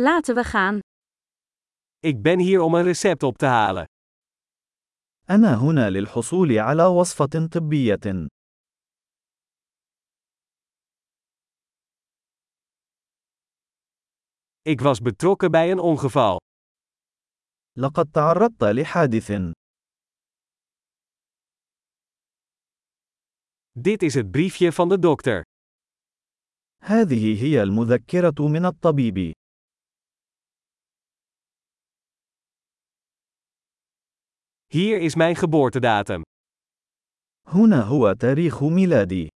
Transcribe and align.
Laten 0.00 0.34
we 0.34 0.44
gaan. 0.44 0.78
Ik 1.98 2.22
ben 2.22 2.38
hier 2.38 2.60
om 2.60 2.74
een 2.74 2.82
recept 2.82 3.22
op 3.22 3.38
te 3.38 3.46
halen. 3.46 3.84
أنا 5.30 5.54
هنا 5.54 5.90
للحصول 5.90 6.58
على 6.58 6.84
وصفة 6.84 7.48
طبية. 7.52 8.26
Ik 14.62 14.80
was 14.80 15.00
betrokken 15.00 15.50
bij 15.50 15.70
een 15.70 15.78
ongeval. 15.78 16.36
لقد 17.78 18.10
تعرضت 18.12 18.64
لحادث. 18.64 19.30
Dit 23.72 24.02
is 24.02 24.14
het 24.14 24.30
briefje 24.30 24.72
van 24.72 24.88
de 24.88 24.98
dokter. 24.98 25.42
هذه 26.82 27.42
هي 27.42 27.62
المذكرة 27.62 28.48
من 28.48 28.64
الطبيب. 28.64 29.32
Hier 34.67 35.01
is 35.01 35.15
mijn 35.15 35.35
geboortedatum. 35.35 36.21
هنا 37.47 37.81
هو 37.81 38.13
تاريخ 38.13 38.63
ميلادي. 38.63 39.27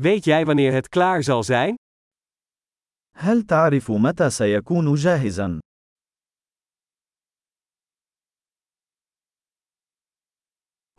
Weet 0.00 0.24
jij 0.24 0.44
wanneer 0.44 0.72
het 0.72 0.88
klaar 0.88 1.22
zal 1.22 1.42
zijn? 1.42 1.74
هل 3.14 3.42
تعرف 3.46 3.90
متى 3.90 4.30
سيكون 4.30 4.94
جاهزا؟ 4.94 5.58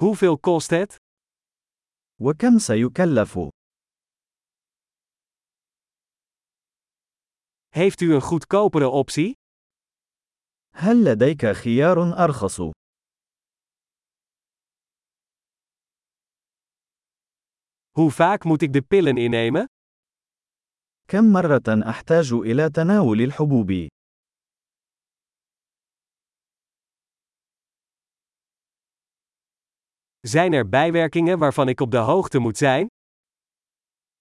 Hoeveel 0.02 0.38
kost 0.40 0.70
het? 0.70 0.96
وكم 2.22 2.60
سيكلف؟ 2.60 3.38
Heeft 7.76 8.02
u 8.02 8.14
een 8.14 8.22
goedkopere 8.22 8.90
optie? 8.90 9.34
هل 10.74 11.04
لديك 11.04 11.46
خيار 11.46 12.24
أرخص؟ 12.24 12.60
Hoe 17.92 18.12
vaak 18.12 18.44
moet 18.44 18.62
ik 18.62 18.74
de 18.74 18.82
pillen 18.82 19.18
innemen? 19.18 19.66
كم 21.08 21.32
مرة 21.34 21.90
أحتاج 21.90 22.32
إلى 22.34 22.70
تناول 22.70 23.22
الحبوب؟ 23.22 23.88
Zijn 30.20 30.54
er 30.54 30.70
bijwerkingen 30.70 31.40
waarvan 31.40 31.68
ik 31.68 31.80
op 31.80 31.92
de 31.92 31.98
hoogte 31.98 32.40
moet 32.40 32.58
zijn? 32.58 32.88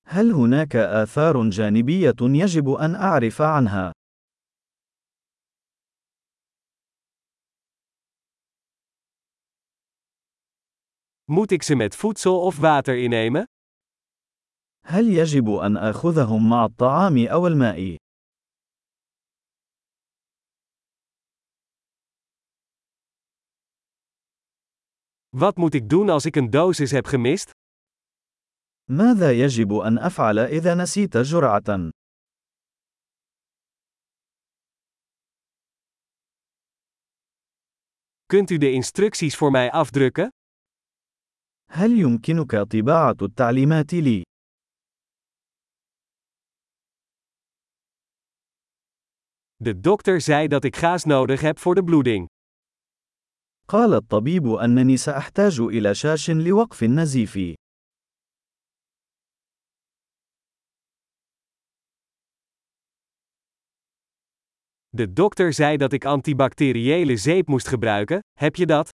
هل 0.07 0.31
هناك 0.31 0.75
آثار 0.75 1.49
جانبية 1.49 2.15
يجب 2.21 2.69
أن 2.69 2.95
أعرف 2.95 3.41
عنها؟ 3.41 3.91
Moet 11.31 11.51
ik 11.51 11.63
ze 11.63 11.75
met 11.75 11.95
voedsel 11.95 12.41
of 12.41 12.57
water 12.59 12.97
innemen? 12.97 13.45
هل 14.85 15.09
يجب 15.09 15.49
أن 15.49 15.77
آخذهم 15.77 16.49
مع 16.49 16.65
الطعام 16.65 17.27
أو 17.27 17.47
الماء؟ 17.47 17.95
Wat 25.29 25.55
moet 25.55 25.73
ik 25.73 25.89
doen 25.89 26.09
als 26.09 26.25
ik 26.25 26.35
een 26.35 26.49
dosis 26.49 26.91
heb 26.91 27.05
gemist? 27.05 27.54
ماذا 28.89 29.31
يجب 29.31 29.73
أن 29.73 29.97
أفعل 29.97 30.39
إذا 30.39 30.75
نسيت 30.75 31.17
جرعة؟ 31.17 31.91
Kunt 38.27 38.49
u 38.49 38.57
de 38.57 38.71
instructies 38.71 39.35
voor 39.35 39.51
mij 39.51 39.71
afdrukken? 39.71 40.29
هل 41.69 41.91
يمكنك 41.99 42.55
طباعة 42.55 43.17
التعليمات 43.21 43.93
لي؟ 43.93 44.23
De 49.57 49.79
dokter 49.79 50.21
zei 50.21 50.47
dat 50.47 50.63
ik 50.63 50.75
gaas 50.75 51.03
nodig 51.03 51.41
heb 51.41 51.59
voor 51.59 51.75
de 51.75 51.83
bloeding. 51.83 52.27
قال 53.67 53.93
الطبيب 53.93 54.47
أنني 54.47 54.97
سأحتاج 54.97 55.59
إلى 55.59 55.95
شاش 55.95 56.29
لوقف 56.29 56.83
النزيف. 56.83 57.64
De 64.94 65.12
dokter 65.12 65.52
zei 65.52 65.76
dat 65.76 65.92
ik 65.92 66.04
antibacteriële 66.04 67.16
zeep 67.16 67.46
moest 67.46 67.68
gebruiken, 67.68 68.20
heb 68.38 68.56
je 68.56 68.66
dat? 68.66 68.88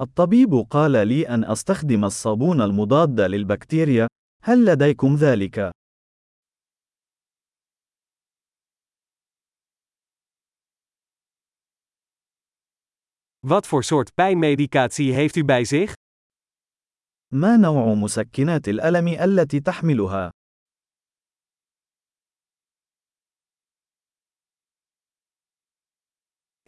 الطبيب 0.00 0.66
قال 0.70 1.06
لي 1.08 1.28
أن 1.28 1.44
أستخدم 1.44 2.04
الصابون 2.04 2.60
المضاد 2.60 3.20
للبكتيريا. 3.20 4.06
هل 4.42 4.64
لديكم 4.64 5.16
ذلك؟ 5.16 5.70
Wat 13.46 13.66
voor 13.66 13.84
soort 13.84 14.14
pijnmedicatie 14.14 15.12
heeft 15.12 15.36
u 15.36 15.44
bij 15.44 15.64
zich? 15.64 15.92
ما 17.32 17.56
نوع 17.56 17.94
مسكنات 17.94 18.68
الألم 18.68 19.08
التي 19.08 19.60
تحملها؟ 19.60 20.30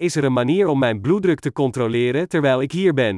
Is 0.01 0.15
er 0.15 0.23
een 0.23 0.33
manier 0.33 0.67
om 0.67 0.79
mijn 0.79 1.01
bloeddruk 1.01 1.39
te 1.39 1.51
controleren 1.51 2.27
terwijl 2.27 2.61
ik 2.61 2.71
hier 2.71 2.93
ben? 2.93 3.17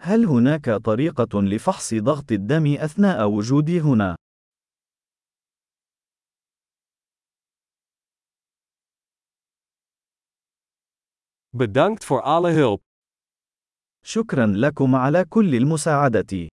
هل 0.00 0.24
هناك 0.24 0.70
طريقة 0.70 1.42
لفحص 1.42 1.94
ضغط 1.94 2.32
الدم 2.32 2.66
أثناء 2.66 3.28
وجودي 3.28 3.80
هنا؟ 3.80 4.14
Bedankt 11.56 12.04
voor 12.04 12.22
alle 12.22 12.50
hulp. 12.52 12.80
شكرا 14.04 14.46
لكم 14.46 14.94
على 14.94 15.24
كل 15.24 15.54
المساعدة. 15.54 16.48